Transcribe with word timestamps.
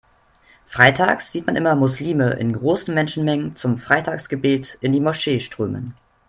Freitags 0.65 1.31
sieht 1.31 1.45
man 1.45 1.55
immer 1.55 1.75
Muslime 1.75 2.31
in 2.31 2.53
großen 2.53 2.91
Menschenmengen 2.91 3.55
zum 3.55 3.77
Freitagsgebet 3.77 4.79
in 4.81 4.93
die 4.93 4.99
Moschee 4.99 5.39
strömen. 5.39 5.93